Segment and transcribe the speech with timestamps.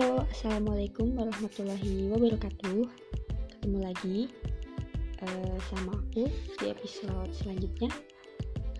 [0.00, 2.88] Halo, Assalamualaikum warahmatullahi wabarakatuh.
[3.52, 4.32] Ketemu lagi
[5.20, 6.24] uh, sama aku
[6.56, 7.92] di episode selanjutnya.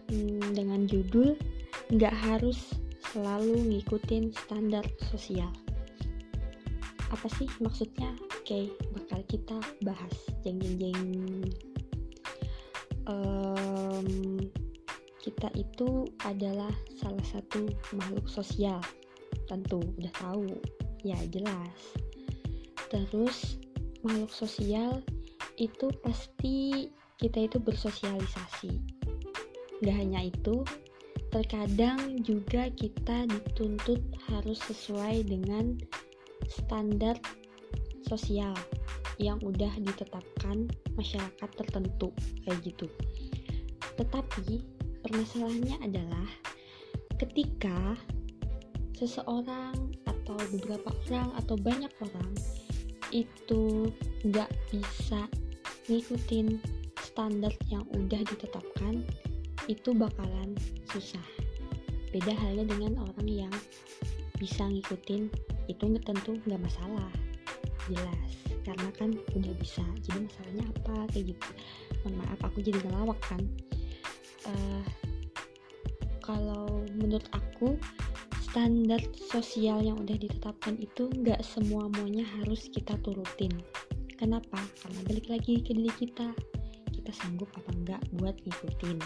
[0.09, 1.37] Hmm, Dengan judul
[1.93, 2.73] Nggak harus
[3.13, 4.81] selalu ngikutin standar
[5.13, 5.53] sosial.
[7.13, 8.17] Apa sih maksudnya?
[8.41, 10.17] Oke, bakal kita bahas.
[10.41, 11.01] Jeng jeng jeng
[13.05, 14.41] um,
[15.21, 18.81] Kita itu adalah salah satu makhluk sosial.
[19.45, 21.79] Tentu udah tahu ya jelas.
[22.91, 23.61] Terus
[24.03, 25.05] makhluk sosial
[25.61, 26.89] itu pasti
[27.21, 28.73] kita itu bersosialisasi.
[29.85, 30.65] Gak hanya itu
[31.31, 35.79] terkadang juga kita dituntut harus sesuai dengan
[36.51, 37.15] standar
[38.03, 38.57] sosial
[39.21, 42.11] yang udah ditetapkan masyarakat tertentu
[42.43, 42.89] kayak gitu.
[44.01, 44.65] Tetapi
[45.07, 46.29] permasalahannya adalah
[47.21, 47.95] ketika
[48.97, 49.90] seseorang
[50.31, 52.33] atau beberapa orang atau banyak orang
[53.11, 53.91] itu
[54.23, 55.27] nggak bisa
[55.91, 56.63] ngikutin
[57.03, 59.03] standar yang udah ditetapkan
[59.67, 60.55] itu bakalan
[60.95, 61.27] susah.
[62.15, 63.55] Beda halnya dengan orang yang
[64.39, 65.27] bisa ngikutin
[65.67, 67.11] itu tentu nggak masalah.
[67.91, 68.31] Jelas
[68.63, 69.83] karena kan udah bisa.
[70.07, 70.95] Jadi masalahnya apa?
[71.11, 71.49] Kayak gitu.
[72.07, 73.43] Mohon maaf aku jadi ngelawak kan.
[74.47, 74.83] Uh,
[76.23, 77.75] kalau menurut aku
[78.51, 78.99] standar
[79.31, 83.55] sosial yang udah ditetapkan itu nggak semua maunya harus kita turutin.
[84.19, 84.59] Kenapa?
[84.83, 86.35] Karena balik lagi ke diri kita.
[86.91, 88.99] Kita sanggup apa enggak buat ngikutin?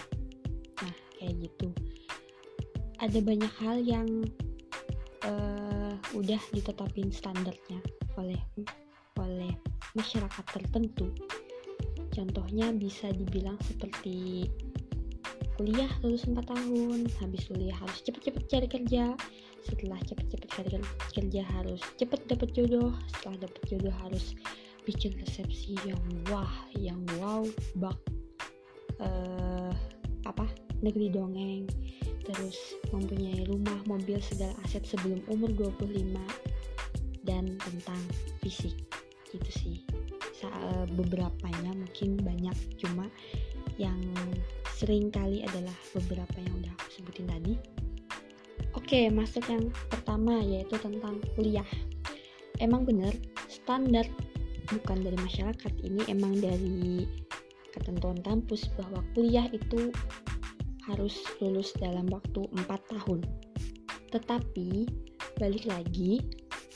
[0.81, 1.69] Nah kayak gitu.
[2.97, 4.09] Ada banyak hal yang
[5.29, 7.85] uh, udah ditetapin standarnya
[8.17, 8.41] oleh
[9.21, 9.53] oleh
[9.93, 11.13] masyarakat tertentu.
[12.09, 14.49] Contohnya bisa dibilang seperti
[15.55, 19.15] kuliah lulus 4 tahun habis kuliah harus cepet-cepet cari kerja.
[19.65, 20.69] Setelah cepet-cepet cari
[21.15, 24.37] kerja harus cepet dapet jodoh setelah dapet jodoh harus
[24.85, 27.41] bikin resepsi yang wah yang wow
[27.81, 27.97] bak
[29.01, 29.73] uh,
[30.27, 30.45] apa
[30.83, 31.65] negeri dongeng.
[32.25, 32.57] Terus
[32.89, 36.17] mempunyai rumah mobil segala aset sebelum umur 25
[37.25, 38.01] dan tentang
[38.41, 38.73] fisik.
[39.29, 39.77] Gitu sih.
[40.45, 42.57] Eh, beberapanya mungkin banyak.
[42.77, 43.09] Cuma
[43.81, 43.97] yang
[44.75, 47.55] sering kali adalah beberapa yang udah aku sebutin tadi.
[48.75, 51.67] Oke, masuk yang pertama yaitu tentang kuliah.
[52.59, 53.15] Emang bener,
[53.47, 54.03] standar
[54.67, 57.07] bukan dari masyarakat, ini emang dari
[57.71, 59.95] ketentuan kampus bahwa kuliah itu
[60.91, 63.23] harus lulus dalam waktu 4 tahun.
[64.11, 64.87] Tetapi,
[65.39, 66.19] balik lagi,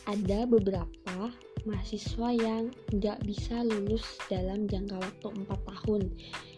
[0.07, 1.31] ada beberapa
[1.67, 6.01] mahasiswa yang nggak bisa lulus dalam jangka waktu 4 tahun.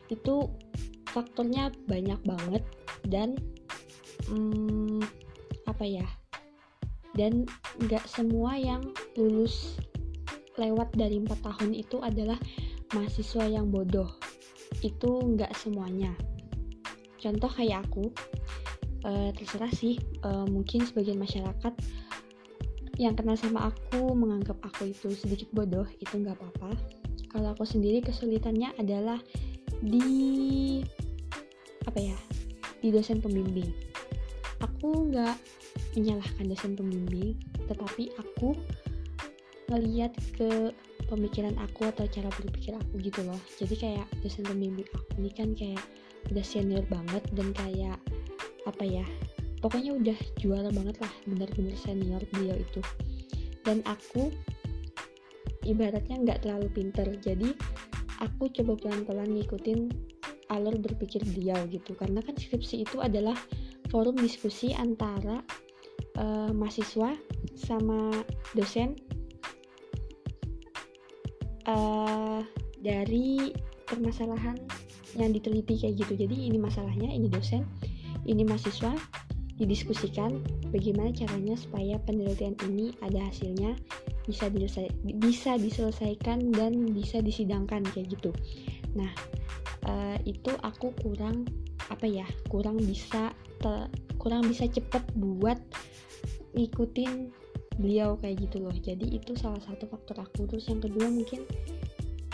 [0.07, 0.53] Itu
[1.11, 2.63] faktornya banyak banget
[3.07, 3.35] dan
[4.31, 5.03] hmm,
[5.67, 6.07] apa ya
[7.15, 7.43] dan
[7.83, 8.81] nggak semua yang
[9.19, 9.75] lulus
[10.59, 12.39] lewat dari empat tahun itu adalah
[12.95, 14.07] mahasiswa yang bodoh.
[14.83, 16.11] Itu nggak semuanya.
[17.19, 18.11] Contoh kayak aku
[19.05, 21.73] uh, terserah sih uh, mungkin sebagian masyarakat
[22.99, 26.75] yang kenal sama aku menganggap aku itu sedikit bodoh itu nggak apa-apa.
[27.31, 29.17] Kalau aku sendiri kesulitannya adalah
[29.81, 30.83] di
[31.87, 32.17] apa ya
[32.81, 33.69] di dosen pembimbing.
[34.61, 35.37] Aku nggak
[35.97, 37.37] menyalahkan dosen pembimbing
[37.69, 38.57] tetapi aku
[39.71, 40.75] ngeliat ke
[41.07, 43.39] pemikiran aku atau cara berpikir aku gitu loh.
[43.57, 45.81] Jadi kayak dosen pembimbing aku ini kan kayak
[46.29, 47.97] udah senior banget dan kayak
[48.69, 49.05] apa ya
[49.61, 52.81] pokoknya udah juara banget lah benar-benar senior beliau itu.
[53.61, 54.33] Dan aku
[55.65, 57.53] ibaratnya nggak terlalu pinter jadi
[58.21, 60.10] aku coba pelan-pelan ngikutin
[60.51, 61.95] alur berpikir beliau gitu.
[61.95, 63.35] Karena kan skripsi itu adalah
[63.87, 65.39] forum diskusi antara
[66.19, 67.15] uh, mahasiswa
[67.55, 68.11] sama
[68.53, 68.99] dosen
[71.67, 72.43] uh,
[72.83, 73.55] dari
[73.87, 74.59] permasalahan
[75.15, 76.13] yang diteliti kayak gitu.
[76.27, 77.67] Jadi ini masalahnya ini dosen
[78.23, 78.95] ini mahasiswa
[79.59, 80.41] didiskusikan
[80.73, 83.77] bagaimana caranya supaya penelitian ini ada hasilnya
[84.25, 84.49] bisa
[85.21, 88.31] bisa diselesaikan dan bisa disidangkan kayak gitu.
[88.97, 89.11] Nah
[89.87, 91.47] uh, itu aku kurang
[91.89, 93.89] apa ya kurang bisa te,
[94.21, 95.57] kurang bisa cepet buat
[96.53, 97.31] ngikutin
[97.79, 98.75] beliau kayak gitu loh.
[98.75, 100.45] Jadi itu salah satu faktor aku.
[100.45, 101.47] Terus yang kedua mungkin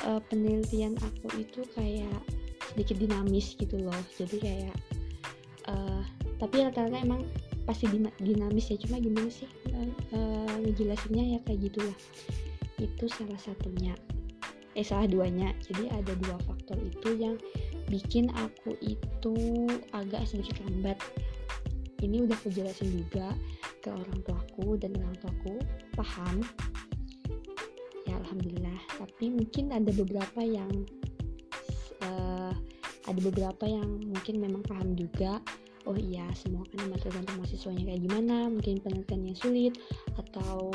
[0.03, 2.19] uh, penelitian aku itu kayak
[2.73, 4.01] sedikit dinamis gitu loh.
[4.17, 4.75] Jadi kayak
[5.69, 6.03] uh,
[6.37, 7.23] tapi rata-rata emang
[7.63, 7.87] pasti
[8.19, 8.77] dinamis ya.
[8.81, 11.97] Cuma gimana sih uh, uh, ngejelasinnya ya kayak gitulah
[12.77, 13.97] itu salah satunya
[14.77, 15.49] eh salah duanya.
[15.65, 17.35] Jadi ada dua faktor itu yang
[17.89, 19.35] bikin aku itu
[19.91, 21.01] agak sedikit lambat.
[21.97, 23.33] Ini udah aku jelasin juga
[23.81, 25.57] ke orang tuaku dan orang tuaku
[25.97, 26.45] paham.
[28.05, 28.77] Ya alhamdulillah.
[29.01, 30.69] Tapi mungkin ada beberapa yang
[32.05, 32.53] uh,
[33.09, 35.41] ada beberapa yang mungkin memang paham juga.
[35.89, 38.45] Oh iya semua kan tergantung mahasiswanya kayak gimana.
[38.51, 39.73] Mungkin penelitiannya sulit
[40.21, 40.69] atau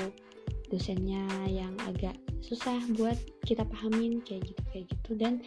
[0.72, 3.14] dosennya yang agak susah buat
[3.44, 5.10] kita pahamin kayak gitu kayak gitu.
[5.20, 5.44] Dan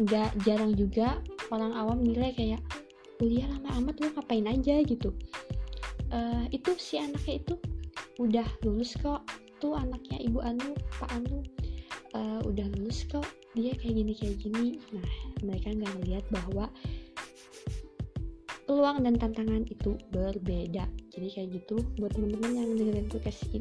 [0.00, 1.20] nggak jarang juga
[1.52, 2.58] orang awam nilai kayak
[3.20, 4.80] kuliah lama amat lu ngapain aja?
[4.82, 5.12] gitu.
[6.10, 7.54] Uh, itu si anaknya itu
[8.18, 9.22] udah lulus kok.
[9.62, 11.44] Tuh anaknya ibu Anu Pak Anu
[12.16, 13.28] uh, udah lulus kok.
[13.54, 14.66] Dia kayak gini kayak gini.
[14.96, 15.10] Nah
[15.44, 16.66] mereka nggak ngeliat bahwa
[18.74, 20.82] peluang dan tantangan itu berbeda.
[21.14, 23.06] Jadi kayak gitu buat teman-teman yang dengerin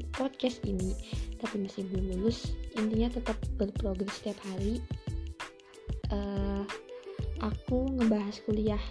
[0.09, 0.97] podcast ini,
[1.37, 4.81] tapi masih belum lulus intinya tetap berprogres setiap hari.
[6.09, 6.65] Uh,
[7.45, 8.81] aku ngebahas kuliah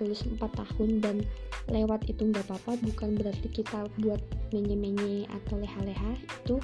[0.00, 1.16] lulus 4 tahun dan
[1.68, 4.24] lewat itu nggak apa-apa bukan berarti kita buat
[4.56, 6.56] menye-menye atau leha-leha itu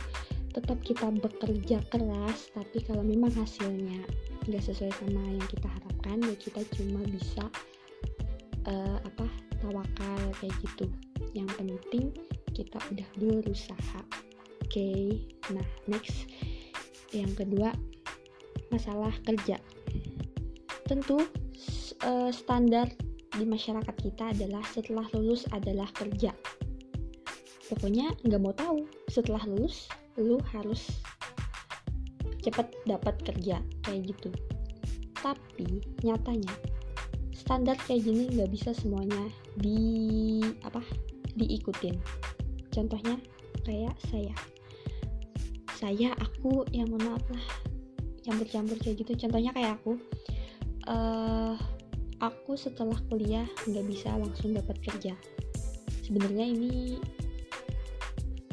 [0.57, 4.01] tetap kita bekerja keras tapi kalau memang hasilnya
[4.49, 7.47] nggak sesuai sama yang kita harapkan ya kita cuma bisa
[8.69, 9.27] uh, apa
[9.65, 10.87] tawakal kayak gitu.
[11.35, 12.07] Yang penting
[12.53, 14.01] kita udah berusaha.
[14.63, 15.05] Oke okay.
[15.51, 16.29] nah next.
[17.11, 17.73] Yang kedua
[18.69, 19.57] masalah kerja.
[20.85, 21.25] Tentu
[22.05, 22.89] uh, standar
[23.39, 26.33] di masyarakat kita adalah setelah lulus adalah kerja.
[27.69, 30.89] Pokoknya nggak mau tahu setelah lulus lu harus
[32.41, 34.33] cepat dapat kerja kayak gitu.
[35.21, 36.68] Tapi nyatanya
[37.49, 39.25] standar kayak gini nggak bisa semuanya
[39.57, 40.37] di
[40.69, 40.85] apa
[41.33, 41.97] diikutin.
[42.69, 43.17] Contohnya
[43.65, 44.37] kayak saya.
[45.81, 47.47] Saya aku yang mohon maaf lah
[48.21, 49.17] campur-campur kayak gitu.
[49.17, 49.97] Contohnya kayak aku
[50.93, 51.57] uh,
[52.21, 55.17] aku setelah kuliah nggak bisa langsung dapat kerja.
[56.05, 57.01] Sebenarnya ini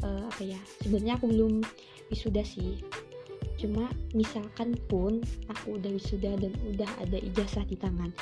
[0.00, 1.60] uh, apa ya sebenarnya aku belum
[2.08, 2.80] wisuda sih
[3.56, 8.12] cuma misalkan pun aku udah wisuda dan udah ada ijazah di tangan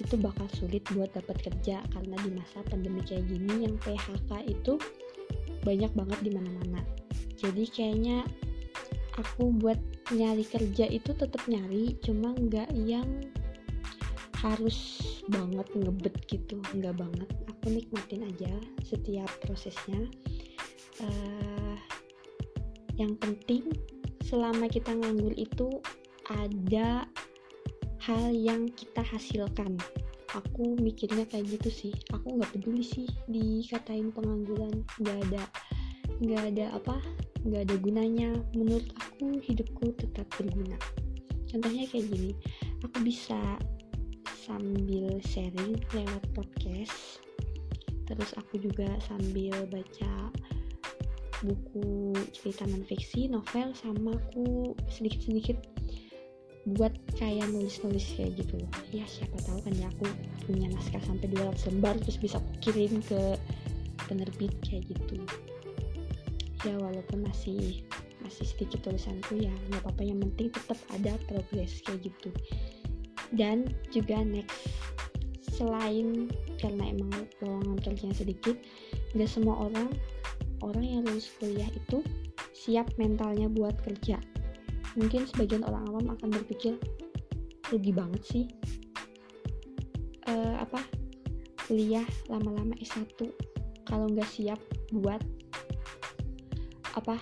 [0.00, 4.76] itu bakal sulit buat dapat kerja karena di masa pandemi kayak gini yang PHK itu
[5.62, 6.82] banyak banget di mana-mana.
[7.38, 8.26] Jadi kayaknya
[9.16, 9.78] aku buat
[10.10, 13.06] nyari kerja itu tetap nyari cuma nggak yang
[14.42, 15.00] harus
[15.30, 17.28] banget ngebet gitu nggak banget.
[17.46, 18.52] Aku nikmatin aja
[18.82, 20.02] setiap prosesnya.
[21.00, 21.78] Uh,
[23.00, 23.72] yang penting
[24.32, 25.68] selama kita nganggur itu
[26.32, 27.04] ada
[28.00, 29.76] hal yang kita hasilkan.
[30.32, 31.92] Aku mikirnya kayak gitu sih.
[32.16, 34.88] Aku nggak peduli sih dikatain pengangguran.
[34.96, 35.42] Nggak ada
[36.24, 36.96] nggak ada apa
[37.44, 38.32] nggak ada gunanya.
[38.56, 40.80] Menurut aku hidupku tetap berguna.
[41.52, 42.32] Contohnya kayak gini.
[42.88, 43.60] Aku bisa
[44.48, 47.20] sambil sharing lewat podcast.
[48.08, 50.32] Terus aku juga sambil baca
[51.42, 55.58] buku cerita non fiksi novel sama aku sedikit-sedikit
[56.78, 58.62] buat kayak nulis-nulis kayak gitu.
[58.94, 60.06] Ya siapa tahu kan ya aku
[60.46, 63.34] punya naskah sampai 200 lembar terus bisa aku kirim ke
[64.06, 65.18] penerbit kayak gitu.
[66.62, 67.82] Ya walaupun masih
[68.22, 70.06] masih sedikit tulisanku ya nggak apa-apa.
[70.06, 72.30] Yang penting tetap ada progres kayak gitu.
[73.34, 74.70] Dan juga next
[75.52, 76.30] selain
[76.62, 77.10] karena emang
[77.42, 78.54] lowongan kerjanya sedikit
[79.12, 79.90] nggak semua orang
[80.62, 82.00] orang yang lulus kuliah itu
[82.54, 84.16] siap mentalnya buat kerja.
[84.94, 86.78] Mungkin sebagian orang awam akan berpikir
[87.68, 88.44] rugi banget sih.
[90.30, 90.78] Uh, apa
[91.66, 93.10] kuliah lama-lama S1
[93.84, 94.60] kalau nggak siap
[94.94, 95.18] buat
[96.94, 97.18] apa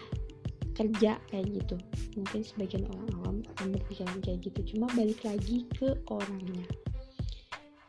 [0.74, 1.76] kerja kayak gitu
[2.18, 6.66] mungkin sebagian orang awam akan berpikiran kayak gitu cuma balik lagi ke orangnya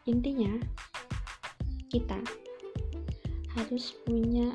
[0.05, 0.53] intinya
[1.89, 2.19] kita
[3.57, 4.51] harus punya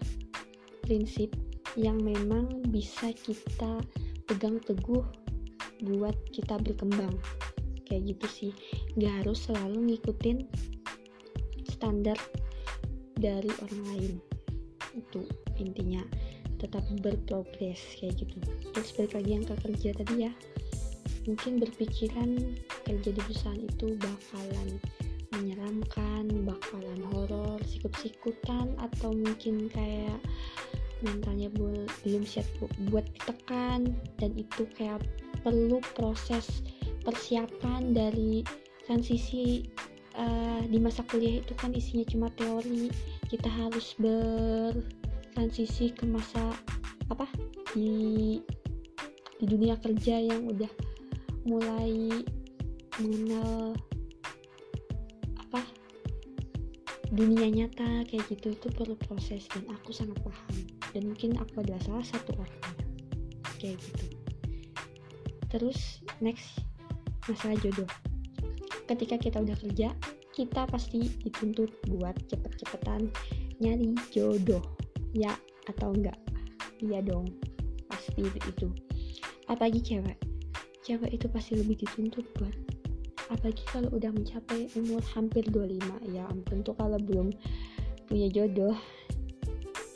[0.87, 1.35] prinsip
[1.75, 3.83] yang memang bisa kita
[4.31, 5.03] pegang teguh
[5.83, 7.19] buat kita berkembang.
[7.87, 8.53] Kayak gitu sih.
[8.95, 10.47] Nggak harus selalu ngikutin
[11.67, 12.17] standar
[13.19, 14.13] dari orang lain.
[14.95, 15.27] Itu
[15.59, 16.07] intinya.
[16.57, 18.41] Tetap berprogres kayak gitu.
[18.73, 20.33] Terus balik lagi yang ke kerja tadi ya.
[21.29, 22.39] Mungkin berpikiran
[22.87, 24.81] kerja di perusahaan itu bakalan
[25.37, 30.17] menyeramkan bakalan horor sikut-sikutan atau mungkin kayak
[31.05, 32.47] mentalnya belum siap
[32.93, 33.93] buat ditekan.
[34.17, 35.05] Dan itu kayak
[35.45, 36.63] perlu proses
[37.05, 38.43] persiapan dari
[38.87, 39.67] transisi
[40.19, 42.89] uh, di masa kuliah itu kan isinya cuma teori.
[43.27, 46.55] Kita harus bertransisi ke masa
[47.07, 47.27] apa
[47.77, 48.41] di
[49.37, 50.73] di dunia kerja yang udah
[51.47, 52.25] mulai
[52.99, 53.77] mengenal
[57.17, 60.57] dunia nyata kayak gitu itu perlu proses dan aku sangat paham.
[60.93, 62.85] Dan mungkin aku adalah salah satu orangnya.
[63.57, 64.07] Kayak gitu.
[65.49, 66.61] Terus next
[67.25, 67.89] masalah jodoh.
[68.87, 69.97] Ketika kita udah kerja
[70.37, 73.09] kita pasti dituntut buat cepet-cepetan
[73.65, 74.63] nyari jodoh.
[75.17, 75.33] Ya
[75.73, 76.21] atau enggak?
[76.85, 77.33] Iya dong
[77.89, 78.69] pasti itu.
[79.49, 80.19] Apalagi cewek.
[80.85, 82.55] Cewek itu pasti lebih dituntut buat
[83.33, 87.35] apalagi kalau udah mencapai umur hampir 25 ya ampun tuh kalau belum
[88.07, 88.77] punya jodoh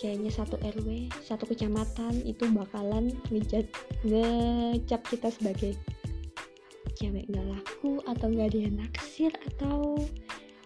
[0.02, 3.68] kayaknya satu RW satu kecamatan itu bakalan ngejat
[4.02, 5.76] ngecap kita sebagai
[7.00, 9.96] cewek nggak laku atau nggak dia naksir atau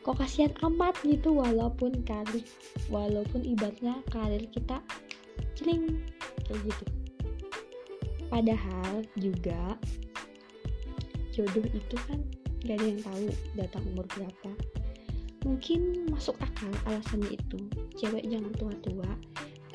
[0.04, 1.30] kok kasihan amat gitu.
[1.32, 2.44] Walaupun karir
[2.90, 4.82] walaupun ibaratnya karir kita
[5.54, 6.02] celing
[6.44, 6.84] kayak gitu.
[8.28, 9.78] Padahal juga
[11.30, 12.18] jodoh itu kan
[12.64, 14.50] gak ada yang tahu datang umur berapa.
[15.44, 17.58] Mungkin masuk akal alasannya itu.
[18.00, 19.10] Cewek jangan tua-tua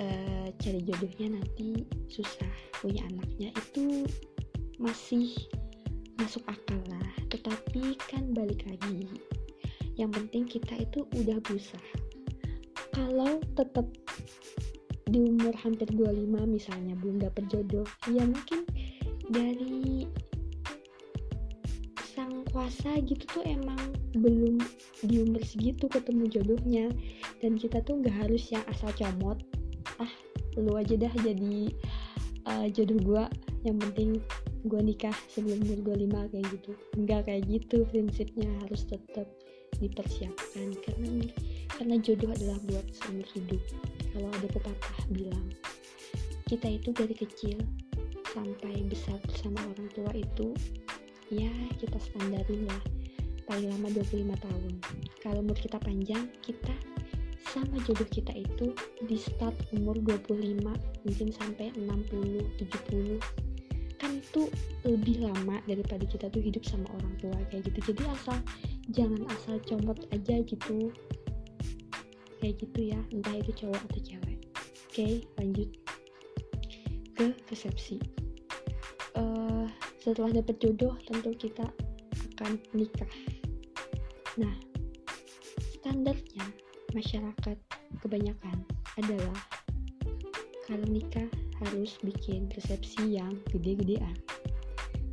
[0.01, 2.49] uh, cari jodohnya nanti susah
[2.81, 4.09] punya anaknya itu
[4.81, 5.29] masih
[6.17, 7.09] masuk akal lah.
[7.29, 9.05] Tetapi kan balik lagi
[9.99, 11.93] yang penting kita itu udah berusaha.
[12.89, 13.85] Kalau tetap
[15.09, 18.61] di umur hampir 25 misalnya belum dapet jodoh ya mungkin
[19.33, 20.05] dari
[22.59, 23.79] kuasa gitu tuh emang
[24.19, 24.59] belum
[25.07, 26.91] di umur segitu ketemu jodohnya.
[27.39, 29.39] Dan kita tuh nggak harus yang asal comot.
[29.95, 30.11] Ah
[30.59, 31.71] lu aja dah jadi
[32.51, 33.23] uh, jodoh gue
[33.63, 34.19] yang penting
[34.67, 36.75] gue nikah sebelum umur gue lima kayak gitu.
[36.99, 39.31] Nggak kayak gitu prinsipnya harus tetap
[39.79, 40.75] dipersiapkan.
[40.83, 41.31] Karena
[41.79, 43.63] karena jodoh adalah buat seumur hidup.
[44.11, 45.47] Kalau ada pepatah bilang
[46.51, 47.55] kita itu dari kecil
[48.35, 50.51] sampai besar bersama orang tua itu
[51.29, 52.81] ya kita standarin lah.
[53.49, 54.73] Paling lama 25 tahun.
[55.25, 56.73] Kalau umur kita panjang kita
[57.49, 58.77] sama jodoh kita itu
[59.09, 60.61] di start umur 25
[61.01, 63.17] mungkin sampai 60 70
[63.99, 64.47] kan itu
[64.85, 67.91] lebih lama daripada kita tuh hidup sama orang tua kayak gitu.
[67.91, 68.37] Jadi asal
[68.93, 70.93] jangan asal comot aja gitu.
[72.39, 74.39] Kayak gitu ya entah itu cowok atau cewek.
[74.87, 75.07] Oke
[75.41, 75.69] lanjut
[77.17, 77.99] ke resepsi
[79.99, 81.67] setelah dapat jodoh tentu kita
[82.39, 83.11] akan nikah.
[84.39, 84.55] Nah
[85.75, 86.45] standarnya
[86.95, 87.57] masyarakat
[87.99, 88.57] kebanyakan
[88.99, 89.39] adalah
[90.67, 91.27] kalau nikah
[91.59, 94.15] harus bikin resepsi yang gede-gedean.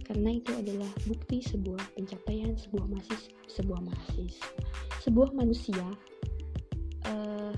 [0.07, 4.49] Karena itu adalah bukti sebuah pencapaian sebuah mahasiswa sebuah mahasiswa
[5.07, 5.87] sebuah manusia
[7.07, 7.55] uh,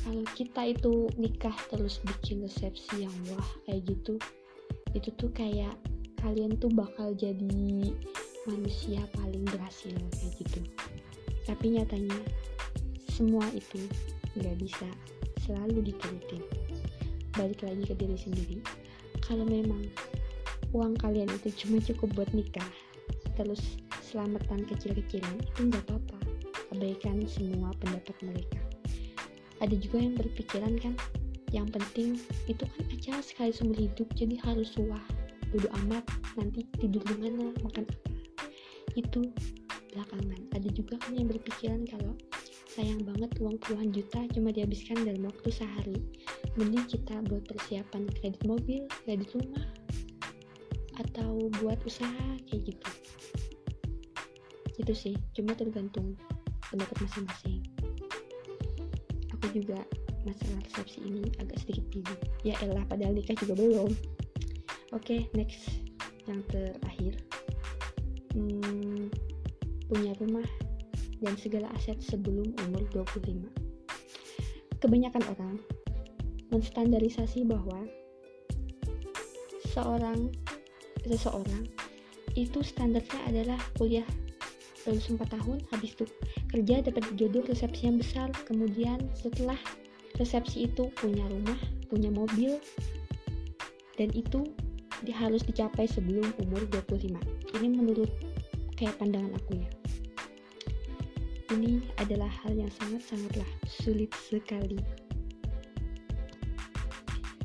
[0.00, 4.16] kalau kita itu nikah terus bikin resepsi yang wah kayak gitu
[4.96, 5.76] itu tuh kayak
[6.20, 7.92] kalian tuh bakal jadi
[8.46, 10.60] manusia paling berhasil kayak gitu.
[11.44, 12.18] Tapi nyatanya
[13.10, 13.80] semua itu
[14.36, 14.88] nggak bisa
[15.46, 16.42] selalu diturutin.
[17.34, 18.58] Balik lagi ke diri sendiri.
[19.24, 19.82] Kalau memang
[20.74, 22.68] uang kalian itu cuma cukup buat nikah
[23.36, 23.60] terus
[24.00, 26.18] selamatan kecil-kecilan itu nggak apa-apa.
[26.74, 28.60] Abaikan semua pendapat mereka.
[29.60, 30.94] Ada juga yang berpikiran kan
[31.54, 32.18] yang penting
[32.50, 35.02] itu kan acara sekali seumur hidup jadi harus wah
[35.56, 36.04] bodo amat
[36.36, 38.12] nanti tidur di mana makan apa.
[38.92, 39.24] Itu
[39.96, 40.52] belakangan.
[40.52, 42.12] Ada juga kan yang berpikiran kalau
[42.76, 45.96] sayang banget uang puluhan juta cuma dihabiskan dalam waktu sehari.
[46.60, 49.64] Mending kita buat persiapan kredit mobil kredit rumah
[51.00, 52.90] atau buat usaha kayak gitu.
[54.76, 56.20] Itu sih cuma tergantung
[56.68, 57.64] pendapat masing-masing.
[59.40, 59.80] Aku juga
[60.28, 62.20] masalah resepsi ini agak sedikit bingung.
[62.44, 64.15] Ya elah padahal nikah juga belum
[64.94, 65.82] Oke, okay, next
[66.30, 67.18] yang terakhir.
[68.36, 69.10] Hmm,
[69.90, 70.46] punya rumah
[71.18, 73.50] dan segala aset sebelum umur 25.
[74.78, 75.56] Kebanyakan orang
[76.54, 77.82] menstandarisasi bahwa
[79.74, 80.30] seorang
[81.02, 81.66] seseorang
[82.38, 84.06] itu standarnya adalah kuliah
[84.86, 86.06] lulus 4 tahun habis itu
[86.46, 89.58] kerja dapat jodoh resepsi yang besar kemudian setelah
[90.14, 91.58] resepsi itu punya rumah
[91.90, 92.62] punya mobil
[93.98, 94.46] dan itu
[95.12, 97.12] harus dicapai sebelum umur 25
[97.60, 98.10] ini menurut
[98.76, 99.68] kayak pandangan aku ya.
[101.52, 104.80] Ini adalah hal yang sangat-sangatlah sulit sekali.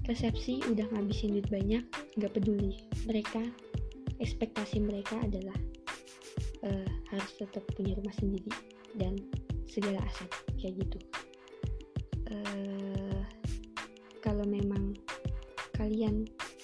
[0.09, 1.83] Resepsi udah ngabisin duit banyak
[2.17, 2.81] nggak peduli.
[3.05, 3.39] Mereka
[4.17, 5.55] ekspektasi mereka adalah
[6.65, 8.51] uh, harus tetap punya rumah sendiri
[8.95, 9.17] dan
[9.67, 10.29] segala aset
[10.59, 10.99] kayak gitu.
[12.31, 13.21] Uh,
[14.23, 14.70] kalau memang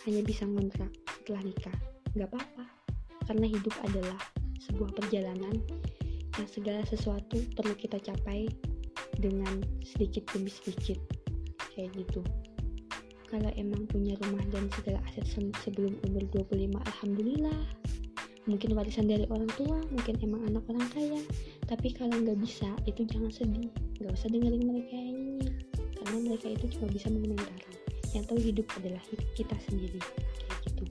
[0.07, 0.87] hanya bisa ngontrak
[1.19, 1.77] setelah nikah.
[2.15, 2.65] Gak apa-apa,
[3.27, 4.15] karena hidup adalah
[4.63, 5.59] sebuah perjalanan
[6.39, 8.47] yang segala sesuatu perlu kita capai
[9.19, 10.95] dengan sedikit demi sedikit.
[11.75, 12.23] Kayak gitu.
[13.27, 15.27] Kalau emang punya rumah dan segala aset
[15.67, 17.59] sebelum umur 25 alhamdulillah.
[18.47, 21.19] Mungkin warisan dari orang tua mungkin emang anak orang kaya.
[21.67, 23.67] Tapi kalau nggak bisa itu jangan sedih.
[23.99, 25.51] Nggak usah dengerin mereka yang nyanyi.
[25.99, 27.76] Karena mereka itu cuma bisa mengomentari
[28.17, 30.01] yang tahu hidup adalah hidup kita sendiri.
[30.01, 30.85] Kayak gitu.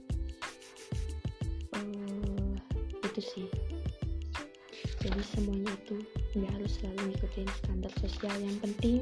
[1.75, 2.55] Uh,
[3.03, 3.47] itu sih.
[5.03, 5.99] Jadi semuanya itu
[6.39, 8.35] nggak harus selalu ngikutin standar sosial.
[8.39, 8.99] Yang penting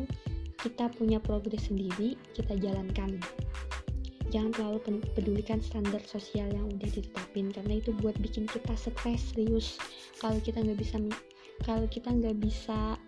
[0.59, 3.21] kita punya progres sendiri kita jalankan.
[4.33, 4.79] Jangan terlalu
[5.15, 9.77] pedulikan standar sosial yang udah ditetapin karena itu buat bikin kita stres serius.
[10.19, 10.97] Kalau kita nggak bisa
[11.63, 12.99] kalau kita nggak bisa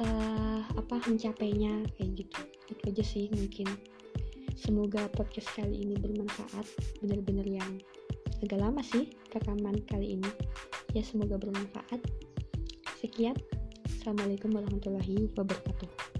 [0.00, 2.40] uh, apa mencapainya kayak gitu.
[2.72, 3.68] Itu aja sih mungkin
[4.62, 6.62] semoga podcast kali ini bermanfaat
[7.02, 7.82] bener-bener yang
[8.38, 10.30] agak lama sih rekaman kali ini.
[10.94, 11.98] Ya semoga bermanfaat.
[13.02, 13.34] Sekian.
[13.82, 16.11] Assalamualaikum warahmatullahi wabarakatuh